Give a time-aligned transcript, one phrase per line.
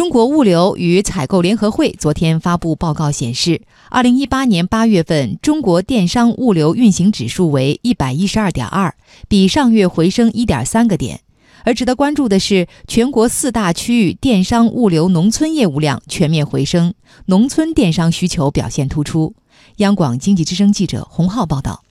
[0.00, 8.94] 中国物流与采购联合会昨天发布报告显示，二零一八年八月份中国电商物流运行指数为一百一十二点二，
[9.28, 11.20] 比上月回升一点三个点。
[11.66, 16.94] 而值得关注的是，全国四大区域电商物流农村业务量全面回升，
[17.26, 19.34] 农村电商需求表现突出。
[19.76, 21.82] 央广经济之声记者洪浩报道。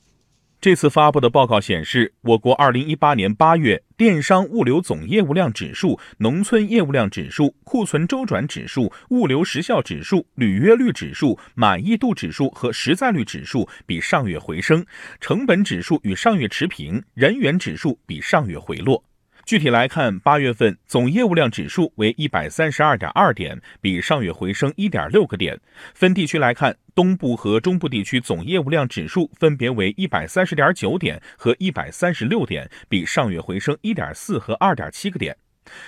[0.61, 14.85] 这次发布的报告显示，我国2018年8月电商物流总业务量指数、农村业务量指数、库存周转指数、物流时效指数、履约率指数、满意度指数和实在率指数比上月回升，
[15.21, 19.01] 成本指数与上月持平，人员指数比上月回落。
[19.49, 25.59] 具体来看，八月份总业务量指数为一百三十二点二点，比上月回升一点六个点。
[25.95, 35.35] 分地区来看，东部和中部地区总业务量指数分别为一百三十点九点和一百三十六点，比上月回升一点四和二点七个点。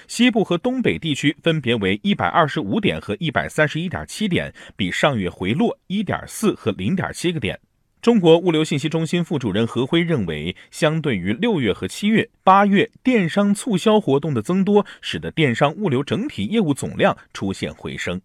[0.07, 7.59] 西部和东北地区分别为一百二十五点和一百三十一点七点，比上月回落一点四和零点七个点。
[8.01, 18.19] 中国物流信息中心副主任何辉认为，相对于六月和七月、八月电商促销活动的增多，使得电商物流整体业务总量出现回升。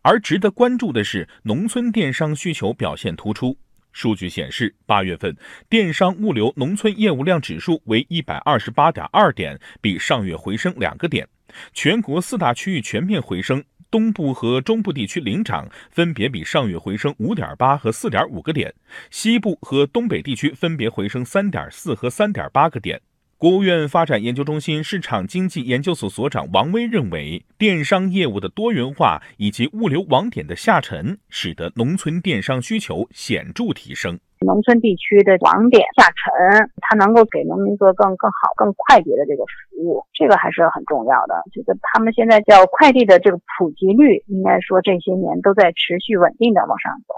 [0.00, 3.58] 而值得关注的是，农村电商需求表现突出。
[3.92, 5.36] 数据显示，八月份
[5.68, 11.28] 电商物流农村业务量指数为一百二十八点二点，比上月回升两个点，
[11.74, 13.62] 全国四大区域全面回升。
[13.94, 18.68] 东部和中部地区领涨，分别比上月回升五点八和四点五个点；
[19.08, 23.00] 西部和东北地区分别回升三点四和三点八个点。
[23.38, 34.18] 国务院发展研究中心市场经济研究所所长王威认为，电商业务的多元化以及物流网点的下沉，使得农村电商需求显著提升。
[34.44, 41.34] 农村地区的网点下沉，它能够给农民做更更好、更快捷的这个服务，这个还是很重要的。
[41.52, 47.14] 这个他们现在叫快递的这个普及率，应该说这些年都在持续稳定的往上走。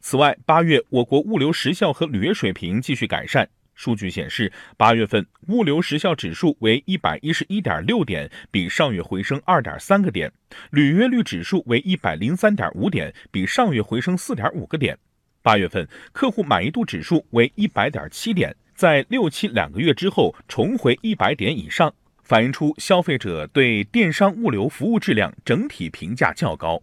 [0.00, 3.48] 此外，八月我国物流时效和履约水平继续改善。
[3.74, 10.30] 数据显示，八月份物流时效指数为一百一十一点六点，比上月回升二点三个点；
[10.70, 14.96] 履约率指数为一百零三点五点，比上月回升四点五个点。
[15.44, 26.80] 八月份客户满意度指数为一百点七点，在六七两个月之后重回一百点以上，反映出消费者对电商物流服务质量整体评价较高。